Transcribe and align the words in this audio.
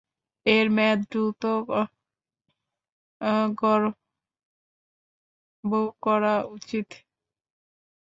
এর 0.45 0.67
মেয়াদ 0.75 0.99
দ্রুত 1.11 1.43
খর্ব 3.57 3.93
করা 6.03 6.35
উচিত। 6.55 6.87